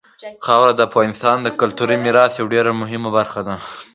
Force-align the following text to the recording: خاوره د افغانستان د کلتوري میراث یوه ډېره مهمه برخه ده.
خاوره 0.45 0.73
د 0.75 0.81
افغانستان 0.89 1.37
د 1.41 1.47
کلتوري 1.59 1.97
میراث 2.03 2.33
یوه 2.35 2.51
ډېره 2.53 2.71
مهمه 2.81 3.09
برخه 3.17 3.41
ده. 3.47 3.55